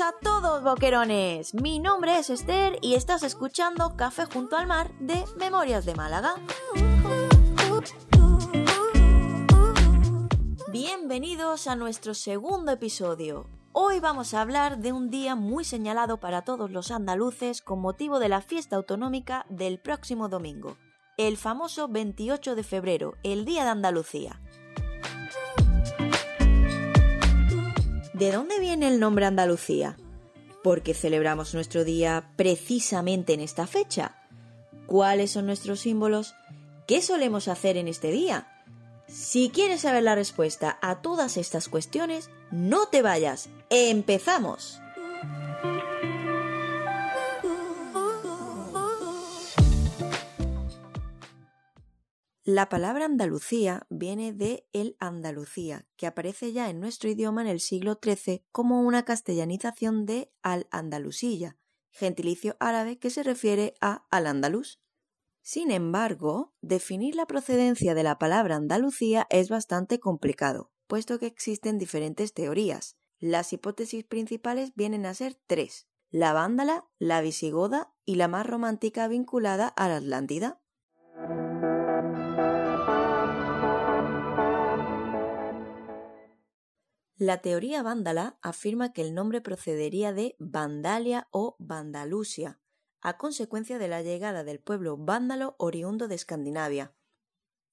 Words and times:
a 0.00 0.12
todos, 0.20 0.64
boquerones. 0.64 1.54
Mi 1.54 1.78
nombre 1.78 2.18
es 2.18 2.30
Esther 2.30 2.78
y 2.80 2.94
estás 2.94 3.22
escuchando 3.22 3.94
Café 3.94 4.24
junto 4.24 4.56
al 4.56 4.66
mar 4.66 4.90
de 4.98 5.22
Memorias 5.36 5.84
de 5.84 5.94
Málaga. 5.94 6.34
Bienvenidos 10.72 11.66
a 11.66 11.76
nuestro 11.76 12.14
segundo 12.14 12.72
episodio. 12.72 13.61
Hoy 13.74 14.00
vamos 14.00 14.34
a 14.34 14.42
hablar 14.42 14.80
de 14.80 14.92
un 14.92 15.08
día 15.08 15.34
muy 15.34 15.64
señalado 15.64 16.20
para 16.20 16.42
todos 16.42 16.70
los 16.70 16.90
andaluces 16.90 17.62
con 17.62 17.80
motivo 17.80 18.18
de 18.18 18.28
la 18.28 18.42
fiesta 18.42 18.76
autonómica 18.76 19.46
del 19.48 19.78
próximo 19.78 20.28
domingo, 20.28 20.76
el 21.16 21.38
famoso 21.38 21.88
28 21.88 22.54
de 22.54 22.64
febrero, 22.64 23.14
el 23.22 23.46
Día 23.46 23.64
de 23.64 23.70
Andalucía. 23.70 24.42
¿De 28.12 28.30
dónde 28.30 28.60
viene 28.60 28.88
el 28.88 29.00
nombre 29.00 29.24
Andalucía? 29.24 29.96
¿Por 30.62 30.82
celebramos 30.92 31.54
nuestro 31.54 31.82
día 31.82 32.30
precisamente 32.36 33.32
en 33.32 33.40
esta 33.40 33.66
fecha? 33.66 34.16
¿Cuáles 34.86 35.30
son 35.30 35.46
nuestros 35.46 35.80
símbolos? 35.80 36.34
¿Qué 36.86 37.00
solemos 37.00 37.48
hacer 37.48 37.78
en 37.78 37.88
este 37.88 38.10
día? 38.10 38.48
Si 39.08 39.48
quieres 39.48 39.80
saber 39.80 40.02
la 40.02 40.14
respuesta 40.14 40.78
a 40.82 41.00
todas 41.00 41.38
estas 41.38 41.70
cuestiones, 41.70 42.28
no 42.52 42.86
te 42.86 43.02
vayas. 43.02 43.48
¡Empezamos! 43.70 44.78
La 52.44 52.68
palabra 52.68 53.04
Andalucía 53.04 53.86
viene 53.88 54.32
de 54.32 54.66
el 54.72 54.96
Andalucía, 54.98 55.86
que 55.96 56.08
aparece 56.08 56.52
ya 56.52 56.68
en 56.70 56.80
nuestro 56.80 57.08
idioma 57.08 57.40
en 57.40 57.46
el 57.46 57.60
siglo 57.60 58.00
XIII 58.02 58.44
como 58.50 58.82
una 58.82 59.04
castellanización 59.04 60.06
de 60.06 60.32
al-Andalusilla, 60.42 61.56
gentilicio 61.90 62.56
árabe 62.58 62.98
que 62.98 63.10
se 63.10 63.22
refiere 63.22 63.74
a 63.80 64.06
al-andalus. 64.10 64.80
Sin 65.40 65.70
embargo, 65.70 66.52
definir 66.60 67.14
la 67.14 67.26
procedencia 67.26 67.94
de 67.94 68.02
la 68.02 68.18
palabra 68.18 68.56
Andalucía 68.56 69.26
es 69.30 69.48
bastante 69.48 70.00
complicado, 70.00 70.71
puesto 70.92 71.18
que 71.18 71.24
existen 71.24 71.78
diferentes 71.78 72.34
teorías. 72.34 72.98
Las 73.18 73.54
hipótesis 73.54 74.04
principales 74.04 74.74
vienen 74.74 75.06
a 75.06 75.14
ser 75.14 75.40
tres: 75.46 75.88
la 76.10 76.34
vándala, 76.34 76.86
la 76.98 77.22
visigoda 77.22 77.94
y 78.04 78.16
la 78.16 78.28
más 78.28 78.46
romántica 78.46 79.08
vinculada 79.08 79.68
a 79.68 79.88
la 79.88 79.96
Atlántida. 79.96 80.60
La 87.16 87.38
teoría 87.40 87.82
vándala 87.82 88.38
afirma 88.42 88.92
que 88.92 89.00
el 89.00 89.14
nombre 89.14 89.40
procedería 89.40 90.12
de 90.12 90.36
Vandalia 90.38 91.26
o 91.30 91.56
Vandalusia, 91.58 92.60
a 93.00 93.16
consecuencia 93.16 93.78
de 93.78 93.88
la 93.88 94.02
llegada 94.02 94.44
del 94.44 94.60
pueblo 94.60 94.98
vándalo 94.98 95.56
oriundo 95.56 96.06
de 96.06 96.16
Escandinavia. 96.16 96.94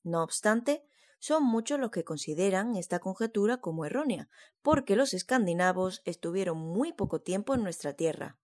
No 0.04 0.24
obstante, 0.24 0.86
son 1.20 1.44
muchos 1.44 1.80
los 1.80 1.92
que 1.92 2.04
consideran 2.04 2.76
esta 2.76 3.00
conjetura 3.00 3.58
como 3.58 3.86
errónea, 3.86 4.30
porque 4.62 4.96
los 4.96 5.14
escandinavos 5.14 6.02
estuvieron 6.06 6.58
muy 6.58 6.94
poco 6.94 7.22
tiempo 7.22 7.54
en 7.54 7.64
nuestra 7.64 7.94
tierra. 7.94 8.40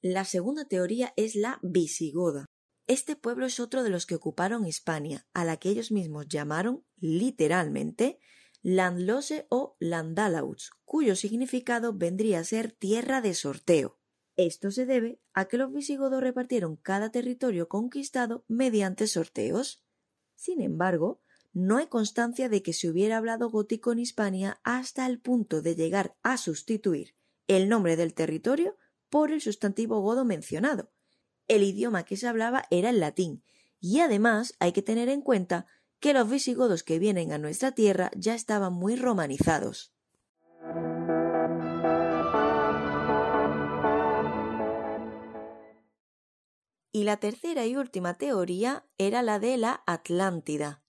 La 0.00 0.24
segunda 0.24 0.64
teoría 0.66 1.12
es 1.16 1.34
la 1.34 1.58
visigoda, 1.62 2.46
este 2.86 3.16
pueblo 3.16 3.46
es 3.46 3.60
otro 3.60 3.82
de 3.82 3.88
los 3.88 4.04
que 4.04 4.14
ocuparon 4.14 4.66
Hispania, 4.66 5.26
a 5.32 5.44
la 5.44 5.56
que 5.56 5.70
ellos 5.70 5.90
mismos 5.90 6.28
llamaron, 6.28 6.84
literalmente, 6.96 8.18
Landlose 8.60 9.46
o 9.48 9.76
Landalauts, 9.78 10.70
cuyo 10.84 11.16
significado 11.16 11.94
vendría 11.94 12.40
a 12.40 12.44
ser 12.44 12.72
tierra 12.72 13.22
de 13.22 13.32
sorteo. 13.32 13.98
Esto 14.36 14.70
se 14.70 14.84
debe 14.84 15.22
a 15.34 15.44
que 15.46 15.58
los 15.58 15.72
visigodos 15.72 16.22
repartieron 16.22 16.76
cada 16.76 17.10
territorio 17.10 17.68
conquistado 17.68 18.44
mediante 18.48 19.06
sorteos. 19.06 19.84
Sin 20.34 20.60
embargo, 20.60 21.20
no 21.52 21.76
hay 21.76 21.86
constancia 21.86 22.48
de 22.48 22.62
que 22.62 22.72
se 22.72 22.88
hubiera 22.88 23.18
hablado 23.18 23.50
gótico 23.50 23.92
en 23.92 23.98
Hispania 23.98 24.60
hasta 24.64 25.06
el 25.06 25.20
punto 25.20 25.60
de 25.60 25.74
llegar 25.74 26.16
a 26.22 26.36
sustituir 26.36 27.14
el 27.46 27.68
nombre 27.68 27.96
del 27.96 28.14
territorio 28.14 28.76
por 29.10 29.30
el 29.30 29.40
sustantivo 29.40 30.00
godo 30.00 30.24
mencionado, 30.24 30.90
el 31.46 31.62
idioma 31.62 32.04
que 32.04 32.16
se 32.16 32.26
hablaba 32.26 32.64
era 32.70 32.90
el 32.90 33.00
latín, 33.00 33.44
y 33.80 34.00
además 34.00 34.54
hay 34.60 34.72
que 34.72 34.82
tener 34.82 35.08
en 35.08 35.20
cuenta 35.20 35.66
que 36.00 36.14
los 36.14 36.28
visigodos 36.28 36.82
que 36.82 36.98
vienen 36.98 37.32
a 37.32 37.38
nuestra 37.38 37.72
tierra 37.72 38.10
ya 38.16 38.34
estaban 38.34 38.72
muy 38.72 38.96
romanizados. 38.96 39.93
Y 46.94 47.02
la 47.02 47.16
tercera 47.16 47.66
y 47.66 47.74
última 47.74 48.14
teoría 48.14 48.86
era 48.98 49.24
la 49.24 49.40
de 49.40 49.56
la 49.56 49.82
Atlántida. 49.84 50.84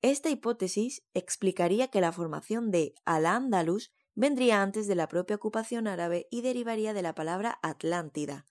Esta 0.00 0.30
hipótesis 0.30 1.02
explicaría 1.12 1.88
que 1.88 2.00
la 2.00 2.12
formación 2.12 2.70
de 2.70 2.94
Al-Ándalus 3.04 3.92
vendría 4.14 4.62
antes 4.62 4.86
de 4.86 4.94
la 4.94 5.06
propia 5.06 5.36
ocupación 5.36 5.86
árabe 5.86 6.28
y 6.30 6.40
derivaría 6.40 6.94
de 6.94 7.02
la 7.02 7.14
palabra 7.14 7.58
Atlántida, 7.62 8.46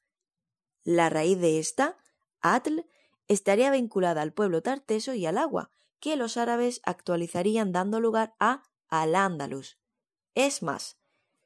la 0.83 1.09
raíz 1.09 1.39
de 1.39 1.57
esta, 1.57 1.97
atl, 2.41 2.81
estaría 3.27 3.71
vinculada 3.71 4.21
al 4.21 4.31
pueblo 4.31 4.61
tarteso 4.61 5.15
y 5.15 5.25
al 5.25 5.39
agua, 5.39 5.71
que 5.99 6.15
los 6.15 6.37
árabes 6.37 6.79
actualizarían 6.83 7.71
dando 7.71 7.99
lugar 7.99 8.35
a 8.39 8.61
al-Ándalus. 8.87 9.79
Es 10.35 10.61
más, 10.61 10.98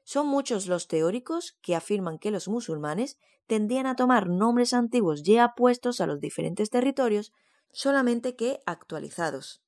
son 0.03 0.27
muchos 0.27 0.67
los 0.67 0.87
teóricos 0.87 1.57
que 1.61 1.75
afirman 1.75 2.19
que 2.19 2.31
los 2.31 2.47
musulmanes 2.47 3.17
tendían 3.47 3.85
a 3.85 3.95
tomar 3.95 4.29
nombres 4.29 4.73
antiguos 4.73 5.23
ya 5.23 5.53
puestos 5.55 6.01
a 6.01 6.07
los 6.07 6.19
diferentes 6.19 6.69
territorios, 6.69 7.31
solamente 7.71 8.35
que 8.35 8.61
actualizados. 8.65 9.61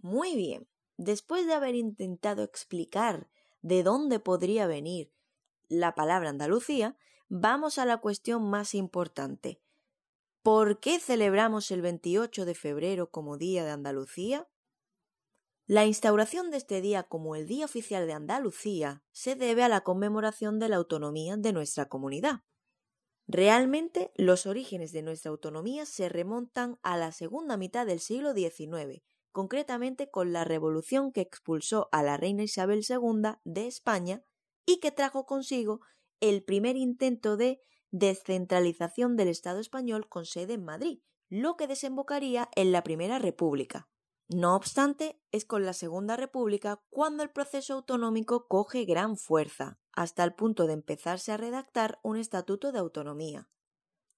Muy 0.00 0.36
bien, 0.36 0.68
Después 0.96 1.46
de 1.46 1.54
haber 1.54 1.74
intentado 1.74 2.42
explicar 2.44 3.28
de 3.62 3.82
dónde 3.82 4.20
podría 4.20 4.66
venir 4.66 5.12
la 5.68 5.94
palabra 5.94 6.30
Andalucía, 6.30 6.96
vamos 7.28 7.78
a 7.78 7.84
la 7.84 7.98
cuestión 7.98 8.48
más 8.48 8.74
importante. 8.74 9.60
¿Por 10.44 10.78
qué 10.78 11.00
celebramos 11.00 11.70
el 11.70 11.80
28 11.80 12.44
de 12.44 12.54
febrero 12.54 13.10
como 13.10 13.38
Día 13.38 13.64
de 13.64 13.70
Andalucía? 13.70 14.46
La 15.66 15.86
instauración 15.86 16.50
de 16.50 16.58
este 16.58 16.82
día 16.82 17.04
como 17.04 17.34
el 17.34 17.46
Día 17.46 17.64
Oficial 17.64 18.06
de 18.06 18.12
Andalucía 18.12 19.02
se 19.10 19.36
debe 19.36 19.62
a 19.62 19.70
la 19.70 19.80
conmemoración 19.80 20.58
de 20.58 20.68
la 20.68 20.76
autonomía 20.76 21.38
de 21.38 21.54
nuestra 21.54 21.88
comunidad. 21.88 22.42
Realmente 23.26 24.12
los 24.16 24.44
orígenes 24.44 24.92
de 24.92 25.00
nuestra 25.00 25.30
autonomía 25.30 25.86
se 25.86 26.10
remontan 26.10 26.78
a 26.82 26.98
la 26.98 27.10
segunda 27.12 27.56
mitad 27.56 27.86
del 27.86 28.00
siglo 28.00 28.34
XIX, 28.34 29.02
concretamente 29.32 30.10
con 30.10 30.34
la 30.34 30.44
revolución 30.44 31.10
que 31.10 31.22
expulsó 31.22 31.88
a 31.90 32.02
la 32.02 32.18
reina 32.18 32.42
Isabel 32.42 32.84
II 32.86 33.38
de 33.44 33.66
España 33.66 34.22
y 34.66 34.78
que 34.80 34.92
trajo 34.92 35.24
consigo 35.24 35.80
el 36.20 36.44
primer 36.44 36.76
intento 36.76 37.38
de 37.38 37.62
descentralización 37.94 39.16
del 39.16 39.28
Estado 39.28 39.60
español 39.60 40.08
con 40.08 40.26
sede 40.26 40.54
en 40.54 40.64
Madrid, 40.64 40.98
lo 41.28 41.56
que 41.56 41.68
desembocaría 41.68 42.50
en 42.56 42.72
la 42.72 42.82
Primera 42.82 43.20
República. 43.20 43.88
No 44.28 44.56
obstante, 44.56 45.22
es 45.30 45.44
con 45.44 45.64
la 45.64 45.74
Segunda 45.74 46.16
República 46.16 46.82
cuando 46.90 47.22
el 47.22 47.30
proceso 47.30 47.74
autonómico 47.74 48.48
coge 48.48 48.84
gran 48.84 49.16
fuerza, 49.16 49.78
hasta 49.92 50.24
el 50.24 50.34
punto 50.34 50.66
de 50.66 50.72
empezarse 50.72 51.30
a 51.30 51.36
redactar 51.36 52.00
un 52.02 52.16
estatuto 52.16 52.72
de 52.72 52.80
autonomía. 52.80 53.48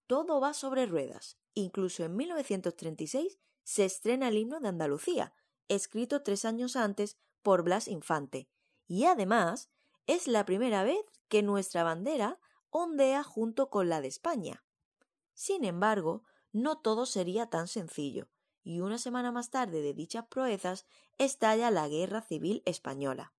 Todo 0.07 0.41
va 0.41 0.55
sobre 0.55 0.87
ruedas. 0.87 1.39
Incluso 1.53 2.03
en 2.03 2.17
1936 2.17 3.39
se 3.63 3.85
estrena 3.85 4.29
el 4.29 4.39
himno 4.39 4.59
de 4.61 4.69
Andalucía, 4.69 5.35
escrito 5.69 6.23
tres 6.23 6.47
años 6.47 6.77
antes 6.77 7.19
por 7.43 7.63
Blas 7.63 7.89
Infante, 7.89 8.49
y 8.87 9.05
además 9.05 9.69
es 10.07 10.29
la 10.29 10.47
primera 10.47 10.83
vez 10.83 11.05
que 11.29 11.43
nuestra 11.43 11.83
bandera 11.83 12.39
ondea 12.71 13.23
junto 13.23 13.71
con 13.71 13.89
la 13.89 14.01
de 14.01 14.09
España. 14.09 14.65
Sin 15.35 15.65
embargo, 15.65 16.25
no 16.53 16.79
todo 16.79 17.07
sería 17.07 17.47
tan 17.51 17.69
sencillo, 17.69 18.29
y 18.63 18.81
una 18.81 18.99
semana 18.99 19.33
más 19.33 19.51
tarde 19.51 19.83
de 19.83 19.95
dichas 19.95 20.27
proezas 20.27 20.87
estalla 21.19 21.71
la 21.71 21.89
Guerra 21.89 22.23
Civil 22.23 22.63
Española. 22.65 23.33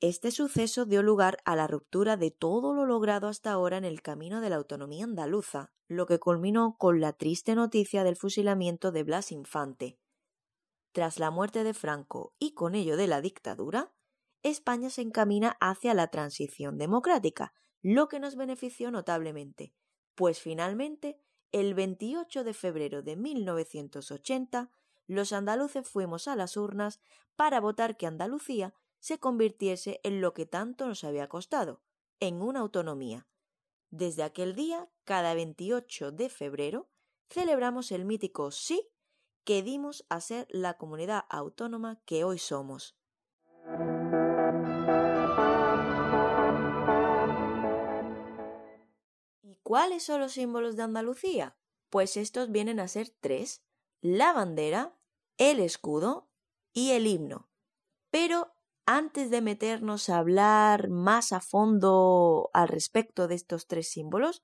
Este 0.00 0.32
suceso 0.32 0.84
dio 0.84 1.02
lugar 1.02 1.38
a 1.44 1.54
la 1.54 1.68
ruptura 1.68 2.16
de 2.16 2.30
todo 2.32 2.74
lo 2.74 2.86
logrado 2.86 3.28
hasta 3.28 3.52
ahora 3.52 3.76
en 3.76 3.84
el 3.84 4.02
camino 4.02 4.40
de 4.40 4.50
la 4.50 4.56
autonomía 4.56 5.04
andaluza, 5.04 5.72
lo 5.86 6.06
que 6.06 6.18
culminó 6.18 6.76
con 6.76 7.00
la 7.00 7.12
triste 7.12 7.54
noticia 7.54 8.02
del 8.02 8.16
fusilamiento 8.16 8.90
de 8.90 9.04
Blas 9.04 9.30
Infante. 9.30 9.98
Tras 10.90 11.18
la 11.18 11.30
muerte 11.30 11.64
de 11.64 11.72
Franco 11.72 12.34
y 12.38 12.52
con 12.52 12.74
ello 12.74 12.96
de 12.96 13.06
la 13.06 13.20
dictadura, 13.20 13.92
España 14.42 14.90
se 14.90 15.02
encamina 15.02 15.56
hacia 15.60 15.94
la 15.94 16.08
transición 16.08 16.78
democrática, 16.78 17.54
lo 17.82 18.08
que 18.08 18.20
nos 18.20 18.36
benefició 18.36 18.90
notablemente, 18.90 19.74
pues 20.14 20.40
finalmente, 20.40 21.18
el 21.50 21.74
28 21.74 22.44
de 22.44 22.54
febrero 22.54 23.02
de 23.02 23.16
1980, 23.16 24.70
los 25.06 25.32
andaluces 25.32 25.86
fuimos 25.86 26.28
a 26.28 26.36
las 26.36 26.56
urnas 26.56 27.00
para 27.36 27.60
votar 27.60 27.96
que 27.96 28.06
Andalucía 28.06 28.74
se 29.00 29.18
convirtiese 29.18 30.00
en 30.04 30.20
lo 30.20 30.32
que 30.32 30.46
tanto 30.46 30.86
nos 30.86 31.04
había 31.04 31.28
costado, 31.28 31.82
en 32.20 32.40
una 32.40 32.60
autonomía. 32.60 33.26
Desde 33.90 34.22
aquel 34.22 34.54
día, 34.54 34.88
cada 35.04 35.34
28 35.34 36.12
de 36.12 36.28
febrero, 36.30 36.88
celebramos 37.28 37.90
el 37.92 38.04
mítico 38.04 38.50
sí 38.50 38.88
que 39.44 39.62
dimos 39.62 40.06
a 40.08 40.20
ser 40.20 40.46
la 40.50 40.78
comunidad 40.78 41.24
autónoma 41.28 42.00
que 42.04 42.24
hoy 42.24 42.38
somos. 42.38 42.96
Cuáles 49.62 50.02
son 50.02 50.20
los 50.20 50.32
símbolos 50.32 50.76
de 50.76 50.82
Andalucía? 50.82 51.56
Pues 51.90 52.16
estos 52.16 52.50
vienen 52.50 52.80
a 52.80 52.88
ser 52.88 53.10
tres, 53.20 53.62
la 54.00 54.32
bandera, 54.32 54.96
el 55.38 55.60
escudo 55.60 56.28
y 56.72 56.92
el 56.92 57.06
himno. 57.06 57.48
Pero 58.10 58.54
antes 58.86 59.30
de 59.30 59.40
meternos 59.40 60.08
a 60.08 60.18
hablar 60.18 60.88
más 60.88 61.32
a 61.32 61.40
fondo 61.40 62.50
al 62.52 62.68
respecto 62.68 63.28
de 63.28 63.36
estos 63.36 63.66
tres 63.66 63.88
símbolos, 63.88 64.42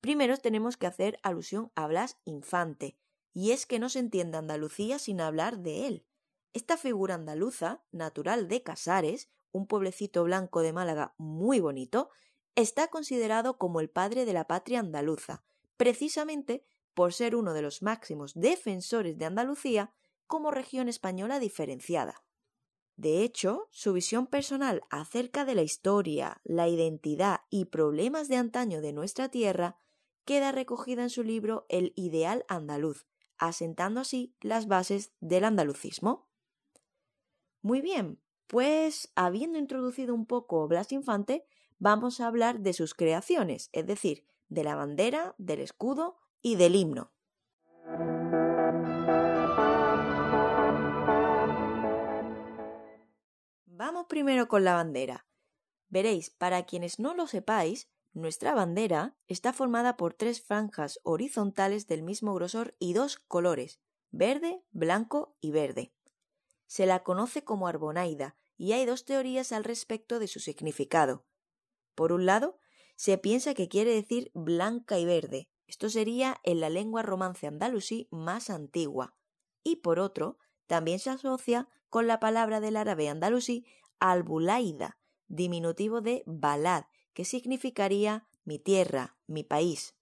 primero 0.00 0.36
tenemos 0.36 0.76
que 0.76 0.86
hacer 0.86 1.18
alusión 1.22 1.72
a 1.74 1.86
Blas 1.86 2.18
Infante, 2.24 2.96
y 3.32 3.50
es 3.50 3.66
que 3.66 3.78
no 3.78 3.88
se 3.88 3.98
entiende 3.98 4.38
Andalucía 4.38 4.98
sin 4.98 5.20
hablar 5.20 5.58
de 5.58 5.86
él. 5.86 6.06
Esta 6.52 6.76
figura 6.76 7.14
andaluza, 7.14 7.82
natural 7.92 8.48
de 8.48 8.62
Casares, 8.62 9.28
un 9.52 9.66
pueblecito 9.66 10.24
blanco 10.24 10.62
de 10.62 10.72
Málaga 10.72 11.14
muy 11.16 11.60
bonito, 11.60 12.10
está 12.54 12.88
considerado 12.88 13.58
como 13.58 13.80
el 13.80 13.90
padre 13.90 14.24
de 14.24 14.32
la 14.32 14.46
patria 14.46 14.80
andaluza, 14.80 15.42
precisamente 15.76 16.64
por 16.94 17.12
ser 17.12 17.34
uno 17.34 17.54
de 17.54 17.62
los 17.62 17.82
máximos 17.82 18.32
defensores 18.34 19.16
de 19.18 19.24
Andalucía 19.24 19.92
como 20.26 20.50
región 20.50 20.88
española 20.88 21.38
diferenciada. 21.38 22.22
De 22.96 23.22
hecho, 23.22 23.68
su 23.70 23.94
visión 23.94 24.26
personal 24.26 24.82
acerca 24.90 25.44
de 25.44 25.54
la 25.54 25.62
historia, 25.62 26.40
la 26.44 26.68
identidad 26.68 27.40
y 27.48 27.64
problemas 27.66 28.28
de 28.28 28.36
antaño 28.36 28.82
de 28.82 28.92
nuestra 28.92 29.30
tierra 29.30 29.78
queda 30.26 30.52
recogida 30.52 31.02
en 31.02 31.10
su 31.10 31.24
libro 31.24 31.64
El 31.70 31.94
ideal 31.96 32.44
andaluz, 32.46 33.06
asentando 33.38 34.00
así 34.00 34.34
las 34.40 34.68
bases 34.68 35.12
del 35.20 35.44
andalucismo. 35.44 36.28
Muy 37.62 37.80
bien, 37.80 38.20
pues 38.46 39.10
habiendo 39.14 39.58
introducido 39.58 40.14
un 40.14 40.26
poco 40.26 40.68
Blas 40.68 40.92
Infante, 40.92 41.46
vamos 41.80 42.20
a 42.20 42.28
hablar 42.28 42.60
de 42.60 42.72
sus 42.72 42.94
creaciones, 42.94 43.70
es 43.72 43.86
decir, 43.86 44.24
de 44.48 44.62
la 44.62 44.76
bandera, 44.76 45.34
del 45.38 45.60
escudo 45.60 46.18
y 46.42 46.54
del 46.54 46.76
himno. 46.76 47.12
Vamos 53.66 54.06
primero 54.08 54.46
con 54.46 54.62
la 54.62 54.74
bandera. 54.74 55.26
Veréis, 55.88 56.30
para 56.30 56.64
quienes 56.66 57.00
no 57.00 57.14
lo 57.14 57.26
sepáis, 57.26 57.88
nuestra 58.12 58.54
bandera 58.54 59.16
está 59.26 59.52
formada 59.52 59.96
por 59.96 60.14
tres 60.14 60.42
franjas 60.42 61.00
horizontales 61.02 61.86
del 61.86 62.02
mismo 62.02 62.34
grosor 62.34 62.76
y 62.78 62.92
dos 62.92 63.16
colores, 63.16 63.80
verde, 64.10 64.62
blanco 64.70 65.36
y 65.40 65.50
verde. 65.50 65.92
Se 66.66 66.86
la 66.86 67.02
conoce 67.02 67.42
como 67.42 67.66
arbonaida 67.66 68.36
y 68.56 68.72
hay 68.72 68.84
dos 68.84 69.04
teorías 69.04 69.52
al 69.52 69.64
respecto 69.64 70.18
de 70.18 70.26
su 70.26 70.40
significado. 70.40 71.24
Por 71.94 72.12
un 72.12 72.26
lado, 72.26 72.58
se 72.96 73.18
piensa 73.18 73.54
que 73.54 73.68
quiere 73.68 73.94
decir 73.94 74.30
blanca 74.34 74.98
y 74.98 75.04
verde, 75.04 75.48
esto 75.66 75.88
sería 75.88 76.40
en 76.42 76.60
la 76.60 76.68
lengua 76.68 77.02
romance 77.02 77.46
andalusí 77.46 78.08
más 78.10 78.50
antigua, 78.50 79.14
y 79.62 79.76
por 79.76 80.00
otro, 80.00 80.36
también 80.66 80.98
se 80.98 81.10
asocia 81.10 81.68
con 81.88 82.06
la 82.06 82.18
palabra 82.18 82.60
del 82.60 82.76
árabe 82.76 83.08
andalusí 83.08 83.64
albulaida, 84.00 84.98
diminutivo 85.28 86.00
de 86.00 86.24
balad, 86.26 86.86
que 87.12 87.24
significaría 87.24 88.26
mi 88.44 88.58
tierra, 88.58 89.16
mi 89.26 89.44
país. 89.44 89.94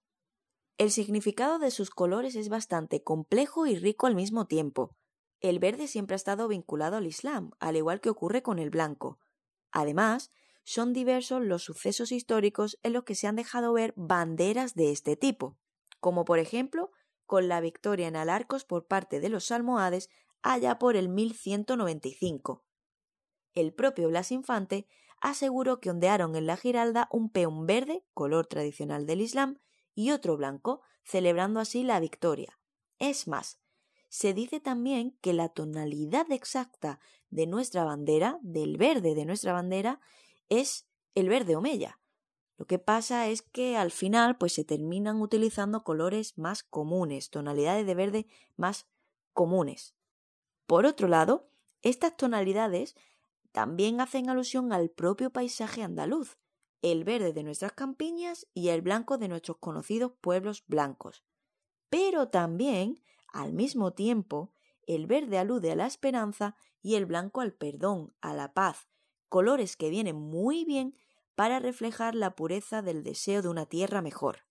El 0.78 0.90
significado 0.90 1.58
de 1.58 1.70
sus 1.70 1.90
colores 1.90 2.34
es 2.34 2.48
bastante 2.48 3.02
complejo 3.02 3.66
y 3.66 3.76
rico 3.76 4.06
al 4.06 4.14
mismo 4.14 4.46
tiempo. 4.46 4.96
El 5.40 5.58
verde 5.58 5.86
siempre 5.86 6.14
ha 6.14 6.16
estado 6.16 6.48
vinculado 6.48 6.96
al 6.96 7.06
Islam, 7.06 7.50
al 7.58 7.76
igual 7.76 8.00
que 8.00 8.10
ocurre 8.10 8.42
con 8.42 8.58
el 8.58 8.70
blanco. 8.70 9.18
Además, 9.70 10.32
son 10.68 10.92
diversos 10.92 11.42
los 11.42 11.62
sucesos 11.62 12.12
históricos 12.12 12.78
en 12.82 12.92
los 12.92 13.04
que 13.04 13.14
se 13.14 13.26
han 13.26 13.36
dejado 13.36 13.72
ver 13.72 13.94
banderas 13.96 14.74
de 14.74 14.92
este 14.92 15.16
tipo, 15.16 15.56
como 15.98 16.26
por 16.26 16.38
ejemplo 16.38 16.90
con 17.24 17.48
la 17.48 17.62
victoria 17.62 18.06
en 18.06 18.16
Alarcos 18.16 18.66
por 18.66 18.86
parte 18.86 19.18
de 19.18 19.30
los 19.30 19.50
almohades 19.50 20.10
allá 20.42 20.78
por 20.78 20.94
el 20.94 21.08
1195. 21.08 22.66
El 23.54 23.72
propio 23.72 24.08
Blas 24.08 24.30
Infante 24.30 24.86
aseguró 25.22 25.80
que 25.80 25.88
ondearon 25.88 26.36
en 26.36 26.44
la 26.44 26.58
Giralda 26.58 27.08
un 27.10 27.30
peón 27.30 27.64
verde, 27.64 28.04
color 28.12 28.46
tradicional 28.46 29.06
del 29.06 29.22
Islam, 29.22 29.62
y 29.94 30.10
otro 30.10 30.36
blanco, 30.36 30.82
celebrando 31.02 31.60
así 31.60 31.82
la 31.82 31.98
victoria. 31.98 32.60
Es 32.98 33.26
más, 33.26 33.58
se 34.10 34.34
dice 34.34 34.60
también 34.60 35.16
que 35.22 35.32
la 35.32 35.48
tonalidad 35.48 36.30
exacta 36.30 37.00
de 37.30 37.46
nuestra 37.46 37.84
bandera, 37.84 38.38
del 38.42 38.76
verde 38.76 39.14
de 39.14 39.24
nuestra 39.24 39.54
bandera, 39.54 40.02
es 40.48 40.86
el 41.14 41.28
verde 41.28 41.56
omeya. 41.56 41.98
Lo 42.56 42.66
que 42.66 42.78
pasa 42.78 43.28
es 43.28 43.42
que 43.42 43.76
al 43.76 43.92
final 43.92 44.36
pues 44.36 44.52
se 44.52 44.64
terminan 44.64 45.20
utilizando 45.20 45.84
colores 45.84 46.36
más 46.36 46.64
comunes, 46.64 47.30
tonalidades 47.30 47.86
de 47.86 47.94
verde 47.94 48.26
más 48.56 48.88
comunes. 49.32 49.94
Por 50.66 50.84
otro 50.84 51.06
lado, 51.06 51.50
estas 51.82 52.16
tonalidades 52.16 52.96
también 53.52 54.00
hacen 54.00 54.28
alusión 54.28 54.72
al 54.72 54.90
propio 54.90 55.30
paisaje 55.30 55.82
andaluz, 55.82 56.36
el 56.82 57.04
verde 57.04 57.32
de 57.32 57.42
nuestras 57.44 57.72
campiñas 57.72 58.46
y 58.54 58.68
el 58.68 58.82
blanco 58.82 59.18
de 59.18 59.28
nuestros 59.28 59.58
conocidos 59.58 60.12
pueblos 60.20 60.64
blancos. 60.66 61.24
Pero 61.88 62.28
también, 62.28 63.00
al 63.32 63.52
mismo 63.52 63.92
tiempo, 63.92 64.52
el 64.86 65.06
verde 65.06 65.38
alude 65.38 65.72
a 65.72 65.76
la 65.76 65.86
esperanza 65.86 66.56
y 66.82 66.96
el 66.96 67.06
blanco 67.06 67.40
al 67.40 67.52
perdón, 67.52 68.14
a 68.20 68.34
la 68.34 68.52
paz, 68.52 68.88
colores 69.28 69.76
que 69.76 69.90
vienen 69.90 70.16
muy 70.16 70.64
bien 70.64 70.94
para 71.34 71.58
reflejar 71.58 72.14
la 72.14 72.34
pureza 72.34 72.82
del 72.82 73.02
deseo 73.02 73.42
de 73.42 73.48
una 73.48 73.66
tierra 73.66 74.02
mejor. 74.02 74.44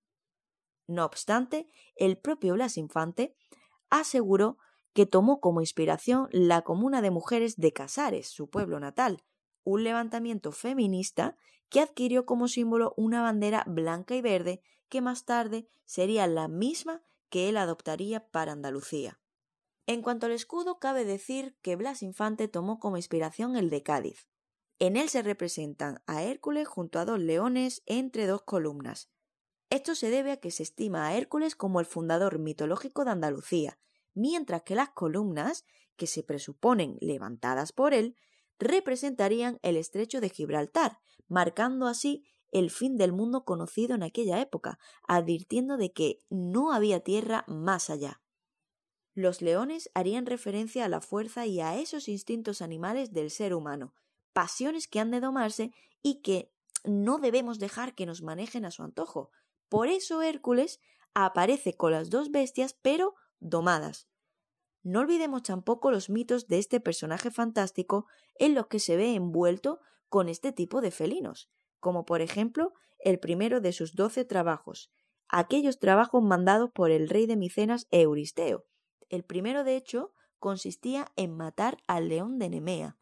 No 0.88 1.04
obstante, 1.04 1.70
el 1.96 2.18
propio 2.18 2.54
Blas 2.54 2.78
Infante 2.78 3.36
aseguró 3.90 4.58
que 4.94 5.06
tomó 5.06 5.40
como 5.42 5.62
inspiración 5.62 6.28
la 6.32 6.62
Comuna 6.62 7.02
de 7.02 7.12
Mujeres 7.12 7.58
de 7.58 7.74
Casares, 7.74 8.30
su 8.30 8.50
pueblo 8.50 8.80
natal, 8.80 9.24
un 9.64 9.84
levantamiento 9.84 10.52
feminista 10.52 11.36
que 11.70 11.82
adquirió 11.82 12.26
como 12.26 12.48
símbolo 12.48 12.94
una 12.96 13.22
bandera 13.22 13.64
blanca 13.68 14.16
y 14.16 14.22
verde 14.22 14.62
que 14.90 15.02
más 15.02 15.26
tarde 15.26 15.68
sería 15.86 16.26
la 16.28 16.48
misma 16.48 17.04
que 17.30 17.50
él 17.50 17.58
adoptaría 17.58 18.30
para 18.30 18.54
Andalucía. 18.54 19.20
En 19.86 20.02
cuanto 20.02 20.26
al 20.26 20.32
escudo, 20.32 20.80
cabe 20.80 21.06
decir 21.06 21.58
que 21.62 21.76
Blas 21.76 22.02
Infante 22.02 22.48
tomó 22.48 22.80
como 22.80 22.98
inspiración 22.98 23.56
el 23.56 23.70
de 23.70 23.84
Cádiz. 23.84 24.28
En 24.80 24.96
él 24.96 25.10
se 25.10 25.24
representan 25.24 26.02
a 26.06 26.24
Hércules 26.24 26.68
junto 26.68 27.00
a 27.00 27.06
dos 27.06 27.20
leones 27.20 27.82
entre 27.88 28.28
dos 28.28 28.44
columnas. 28.44 29.10
Esto 29.70 29.96
se 29.96 30.10
debe 30.10 30.32
a 30.32 30.38
que 30.38 30.52
se 30.52 30.64
estima 30.64 31.08
a 31.08 31.16
Hércules 31.16 31.56
como 31.56 31.80
el 31.80 31.86
fundador 31.86 32.40
mitológico 32.40 33.04
de 33.04 33.12
Andalucía, 33.12 33.80
mientras 34.14 34.64
que 34.64 34.76
las 34.76 34.90
columnas, 34.90 35.66
que 35.96 36.08
se 36.08 36.24
presuponen 36.24 36.98
levantadas 37.02 37.74
por 37.74 37.94
él, 37.94 38.16
representarían 38.60 39.60
el 39.64 39.78
estrecho 39.78 40.22
de 40.22 40.30
Gibraltar, 40.30 41.00
marcando 41.28 41.88
así 41.88 42.24
el 42.52 42.70
fin 42.70 42.98
del 42.98 43.12
mundo 43.12 43.46
conocido 43.46 43.96
en 43.96 44.04
aquella 44.04 44.40
época, 44.40 44.80
advirtiendo 45.08 45.78
de 45.78 45.92
que 45.92 46.20
no 46.30 46.72
había 46.72 47.02
tierra 47.02 47.44
más 47.48 47.90
allá. 47.90 48.22
Los 49.14 49.42
leones 49.42 49.90
harían 49.96 50.28
referencia 50.28 50.86
a 50.86 50.90
la 50.90 51.02
fuerza 51.02 51.46
y 51.46 51.60
a 51.60 51.78
esos 51.78 52.08
instintos 52.08 52.62
animales 52.62 53.12
del 53.12 53.32
ser 53.32 53.54
humano, 53.54 53.94
pasiones 54.34 54.88
que 54.88 55.00
han 55.00 55.12
de 55.12 55.20
domarse 55.20 55.72
y 56.02 56.22
que 56.22 56.52
no 56.84 57.20
debemos 57.20 57.60
dejar 57.60 57.96
que 57.96 58.06
nos 58.06 58.22
manejen 58.22 58.66
a 58.66 58.72
su 58.72 58.84
antojo. 58.84 59.32
Por 59.70 59.88
eso 59.88 60.22
Hércules 60.22 60.80
aparece 61.14 61.76
con 61.76 61.92
las 61.92 62.10
dos 62.10 62.32
bestias, 62.32 62.78
pero 62.82 63.16
domadas. 63.40 64.08
No 64.84 65.02
olvidemos 65.02 65.44
tampoco 65.44 65.92
los 65.92 66.10
mitos 66.10 66.48
de 66.48 66.60
este 66.60 66.80
personaje 66.80 67.32
fantástico 67.32 68.06
en 68.36 68.54
los 68.56 68.68
que 68.68 68.80
se 68.80 68.96
ve 68.96 69.16
envuelto 69.16 69.80
con 70.08 70.30
este 70.30 70.52
tipo 70.52 70.80
de 70.80 70.92
felinos, 70.92 71.50
como 71.80 72.06
por 72.06 72.22
ejemplo 72.22 72.74
el 73.00 73.20
primero 73.20 73.60
de 73.60 73.74
sus 73.74 73.96
doce 73.96 74.24
trabajos, 74.26 74.92
aquellos 75.28 75.80
trabajos 75.80 76.24
mandados 76.24 76.70
por 76.72 76.92
el 76.92 77.10
rey 77.10 77.26
de 77.26 77.36
Micenas 77.36 77.88
Euristeo. 77.92 78.66
El 79.10 79.24
primero, 79.24 79.64
de 79.64 79.76
hecho, 79.76 80.14
consistía 80.40 81.12
en 81.16 81.36
matar 81.36 81.78
al 81.88 82.10
león 82.10 82.40
de 82.40 82.50
Nemea. 82.50 82.98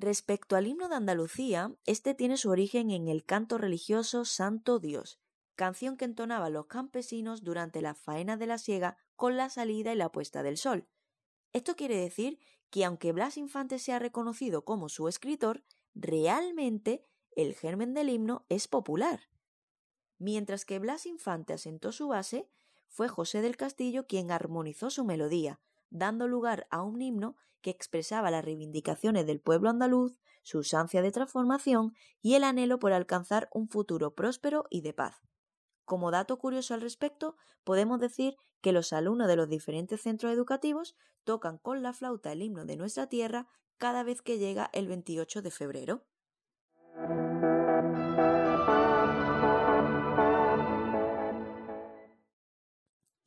Respecto 0.00 0.54
al 0.54 0.68
himno 0.68 0.88
de 0.88 0.94
Andalucía, 0.94 1.74
este 1.84 2.14
tiene 2.14 2.36
su 2.36 2.50
origen 2.50 2.92
en 2.92 3.08
el 3.08 3.24
canto 3.24 3.58
religioso 3.58 4.24
Santo 4.24 4.78
Dios, 4.78 5.18
canción 5.56 5.96
que 5.96 6.04
entonaban 6.04 6.52
los 6.52 6.66
campesinos 6.66 7.42
durante 7.42 7.82
la 7.82 7.96
faena 7.96 8.36
de 8.36 8.46
la 8.46 8.58
siega 8.58 8.96
con 9.16 9.36
la 9.36 9.50
salida 9.50 9.92
y 9.92 9.96
la 9.96 10.12
puesta 10.12 10.44
del 10.44 10.56
sol. 10.56 10.86
Esto 11.52 11.74
quiere 11.74 11.96
decir 11.96 12.38
que 12.70 12.84
aunque 12.84 13.10
Blas 13.10 13.36
Infante 13.36 13.80
sea 13.80 13.98
reconocido 13.98 14.64
como 14.64 14.88
su 14.88 15.08
escritor, 15.08 15.64
realmente 15.96 17.04
el 17.34 17.54
germen 17.54 17.92
del 17.92 18.10
himno 18.10 18.46
es 18.48 18.68
popular. 18.68 19.22
Mientras 20.16 20.64
que 20.64 20.78
Blas 20.78 21.06
Infante 21.06 21.54
asentó 21.54 21.90
su 21.90 22.06
base, 22.06 22.48
fue 22.86 23.08
José 23.08 23.42
del 23.42 23.56
Castillo 23.56 24.06
quien 24.06 24.30
armonizó 24.30 24.90
su 24.90 25.04
melodía, 25.04 25.60
dando 25.90 26.28
lugar 26.28 26.66
a 26.70 26.82
un 26.82 27.00
himno 27.00 27.36
que 27.60 27.70
expresaba 27.70 28.30
las 28.30 28.44
reivindicaciones 28.44 29.26
del 29.26 29.40
pueblo 29.40 29.70
andaluz, 29.70 30.18
su 30.42 30.62
ansia 30.76 31.02
de 31.02 31.10
transformación 31.10 31.94
y 32.22 32.34
el 32.34 32.44
anhelo 32.44 32.78
por 32.78 32.92
alcanzar 32.92 33.48
un 33.52 33.68
futuro 33.68 34.14
próspero 34.14 34.64
y 34.70 34.80
de 34.80 34.94
paz. 34.94 35.20
Como 35.84 36.10
dato 36.10 36.38
curioso 36.38 36.74
al 36.74 36.80
respecto, 36.80 37.36
podemos 37.64 37.98
decir 37.98 38.36
que 38.60 38.72
los 38.72 38.92
alumnos 38.92 39.28
de 39.28 39.36
los 39.36 39.48
diferentes 39.48 40.02
centros 40.02 40.32
educativos 40.32 40.96
tocan 41.24 41.58
con 41.58 41.82
la 41.82 41.92
flauta 41.92 42.32
el 42.32 42.42
himno 42.42 42.64
de 42.64 42.76
nuestra 42.76 43.08
tierra 43.08 43.48
cada 43.78 44.02
vez 44.02 44.22
que 44.22 44.38
llega 44.38 44.70
el 44.72 44.88
28 44.88 45.42
de 45.42 45.50
febrero. 45.50 46.04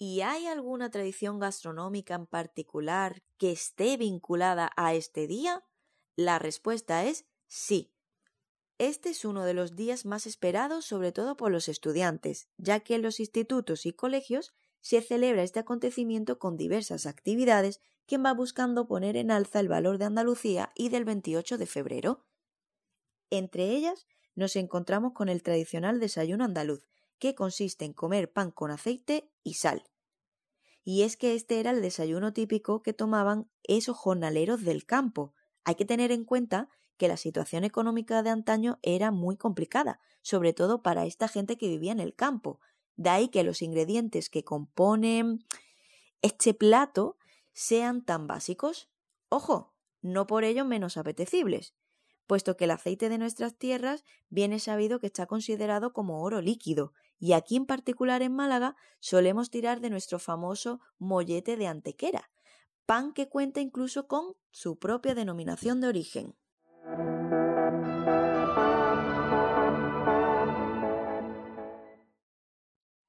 ¿Y 0.04 0.22
hay 0.22 0.48
alguna 0.48 0.90
tradición 0.90 1.38
gastronómica 1.38 2.16
en 2.16 2.26
particular 2.26 3.22
que 3.38 3.52
esté 3.52 3.98
vinculada 3.98 4.72
a 4.76 4.96
este 4.96 5.28
día? 5.28 5.64
La 6.16 6.40
respuesta 6.40 7.06
es 7.06 7.26
sí. 7.46 7.94
Este 8.80 9.12
es 9.12 9.26
uno 9.26 9.46
de 9.46 9.54
los 9.54 9.76
días 9.76 10.08
más 10.08 10.26
esperados 10.26 10.86
sobre 10.86 11.12
todo 11.12 11.38
por 11.38 11.52
los 11.52 11.70
estudiantes, 11.70 12.50
ya 12.58 12.80
que 12.80 12.96
en 12.96 13.04
los 13.04 13.20
institutos 13.20 13.86
y 13.86 13.94
colegios 13.94 14.56
se 14.80 15.04
celebra 15.04 15.44
este 15.44 15.60
acontecimiento 15.60 16.40
con 16.40 16.58
diversas 16.58 17.06
actividades 17.06 17.80
que 18.08 18.18
va 18.18 18.34
buscando 18.34 18.88
poner 18.88 19.16
en 19.18 19.30
alza 19.30 19.60
el 19.60 19.68
valor 19.68 20.00
de 20.00 20.06
Andalucía 20.06 20.72
y 20.74 20.90
del 20.90 21.06
28 21.06 21.60
de 21.60 21.68
febrero. 21.68 22.26
Entre 23.30 23.70
ellas 23.70 24.08
nos 24.34 24.56
encontramos 24.56 25.14
con 25.14 25.30
el 25.30 25.44
tradicional 25.44 26.00
desayuno 26.00 26.44
andaluz, 26.44 26.88
que 27.20 27.36
consiste 27.36 27.86
en 27.86 27.94
comer 27.94 28.34
pan 28.34 28.50
con 28.50 28.72
aceite 28.72 29.30
y 29.44 29.54
sal. 29.54 29.91
Y 30.84 31.04
es 31.04 31.18
que 31.18 31.36
este 31.36 31.60
era 31.60 31.72
el 31.72 31.82
desayuno 31.82 32.34
típico 32.34 32.82
que 32.82 32.94
tomaban 32.94 33.50
esos 33.64 33.98
jornaleros 33.98 34.64
del 34.64 34.86
campo. 34.86 35.34
Hay 35.64 35.76
que 35.76 35.86
tener 35.86 36.12
en 36.12 36.26
cuenta 36.26 36.70
que 36.98 37.08
la 37.08 37.18
situación 37.18 37.64
económica 37.64 38.24
de 38.24 38.30
antaño 38.30 38.80
era 38.82 39.12
muy 39.12 39.38
complicada, 39.38 40.00
sobre 40.22 40.54
todo 40.54 40.82
para 40.82 41.06
esta 41.06 41.28
gente 41.28 41.58
que 41.58 41.68
vivía 41.68 41.92
en 41.92 42.00
el 42.00 42.16
campo. 42.16 42.60
De 42.96 43.10
ahí 43.10 43.28
que 43.30 43.44
los 43.44 43.62
ingredientes 43.62 44.30
que 44.30 44.44
componen 44.44 45.46
este 46.22 46.54
plato 46.54 47.18
sean 47.54 48.04
tan 48.04 48.28
básicos. 48.28 48.90
Ojo, 49.30 49.74
no 50.02 50.28
por 50.28 50.44
ello 50.44 50.66
menos 50.66 50.98
apetecibles, 50.98 51.74
puesto 52.32 52.56
que 52.56 52.64
el 52.64 52.72
aceite 52.72 53.10
de 53.10 53.18
nuestras 53.18 53.58
tierras 53.58 54.06
viene 54.30 54.60
sabido 54.60 55.02
que 55.02 55.08
está 55.08 55.26
considerado 55.26 55.92
como 55.92 56.24
oro 56.24 56.40
líquido, 56.40 56.94
y 57.20 57.34
aquí 57.34 57.58
en 57.58 57.66
particular 57.66 58.22
en 58.22 58.34
Málaga 58.34 58.78
solemos 59.02 59.50
tirar 59.50 59.82
de 59.82 59.90
nuestro 59.90 60.18
famoso 60.18 60.80
mollete 60.98 61.58
de 61.58 61.68
antequera, 61.68 62.30
pan 62.86 63.12
que 63.12 63.28
cuenta 63.28 63.60
incluso 63.60 64.08
con 64.08 64.38
su 64.50 64.80
propia 64.80 65.14
denominación 65.14 65.82
de 65.82 65.90
origen. 65.90 66.36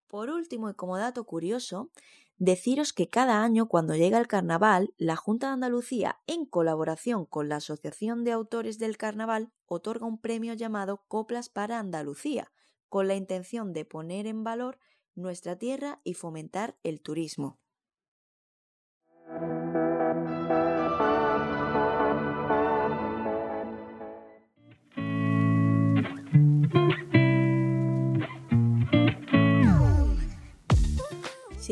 Por 0.09 0.31
último, 0.31 0.69
y 0.69 0.75
como 0.75 0.99
dato 0.99 1.23
curioso, 1.23 1.93
deciros 2.42 2.92
que 2.92 3.08
cada 3.08 3.44
año 3.44 3.68
cuando 3.68 3.94
llega 3.94 4.18
el 4.18 4.26
carnaval, 4.26 4.92
la 4.99 5.14
Junta 5.14 5.46
de 5.46 5.52
Andalucía, 5.52 6.18
en 6.26 6.44
colaboración 6.44 7.25
con 7.25 7.49
la 7.49 7.56
Asociación 7.56 8.25
de 8.25 8.32
Autores 8.32 8.80
del 8.80 8.96
Carnaval, 8.96 9.52
otorga 9.64 10.06
un 10.06 10.20
premio 10.20 10.52
llamado 10.54 11.04
Coplas 11.06 11.49
para 11.49 11.78
Andalucía, 11.78 12.50
con 12.88 13.06
la 13.06 13.14
intención 13.14 13.72
de 13.72 13.84
poner 13.84 14.26
en 14.26 14.42
valor 14.42 14.80
nuestra 15.14 15.56
tierra 15.56 16.00
y 16.02 16.14
fomentar 16.14 16.76
el 16.82 17.00
turismo. 17.00 17.62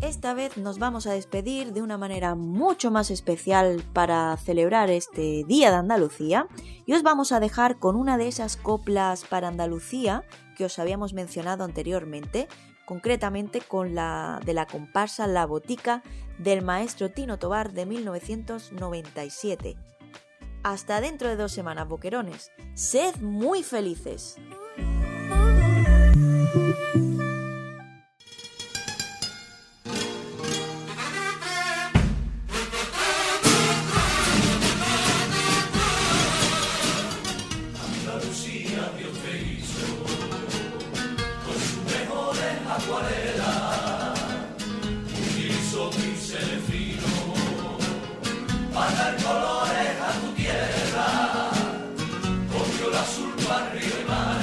Esta 0.01 0.35
vez 0.35 0.57
nos 0.57 0.79
vamos 0.79 1.07
a 1.07 1.13
despedir 1.13 1.73
de 1.73 1.83
una 1.83 1.99
manera 1.99 2.35
mucho 2.35 2.91
más 2.91 3.11
especial 3.11 3.83
para 3.93 4.37
celebrar 4.37 4.91
este 4.91 5.45
Día 5.45 5.71
de 5.71 5.77
Andalucía 5.77 6.49
y 6.87 6.95
os 6.95 7.03
vamos 7.03 7.31
a 7.31 7.41
dejar 7.41 7.79
con 7.79 7.95
una 7.95 8.17
de 8.17 8.29
esas 8.29 8.57
coplas 8.57 9.25
para 9.25 9.49
Andalucía 9.49 10.25
que 10.57 10.65
os 10.65 10.79
habíamos 10.79 11.15
mencionado 11.15 11.63
anteriormente, 11.63 12.49
concretamente 12.89 13.61
con 13.61 13.95
la 13.95 14.41
de 14.47 14.55
la 14.55 14.65
comparsa 14.65 15.27
La 15.27 15.45
Botica 15.45 16.03
del 16.39 16.63
maestro 16.63 17.11
Tino 17.11 17.39
Tobar 17.39 17.75
de 17.75 17.85
1997. 17.85 19.77
Hasta 20.63 21.03
dentro 21.03 21.29
de 21.29 21.37
dos 21.37 21.53
semanas, 21.53 21.87
boquerones. 21.87 22.51
Sed 22.73 23.17
muy 23.17 23.63
felices. 23.63 24.37
barrio, 53.49 53.81
el 53.99 54.05
barrio. 54.05 54.38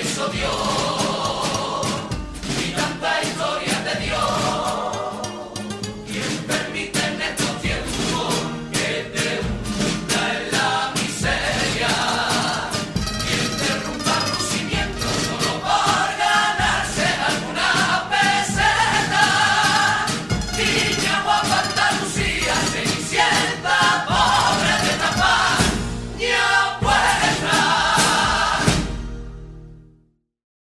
eso 0.00 0.28
Dios. 0.28 0.97